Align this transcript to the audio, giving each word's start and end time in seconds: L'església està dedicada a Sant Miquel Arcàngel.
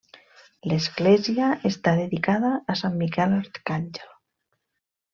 L'església 0.71 1.51
està 1.71 1.95
dedicada 2.01 2.51
a 2.75 2.79
Sant 2.83 2.99
Miquel 3.05 3.39
Arcàngel. 3.39 4.07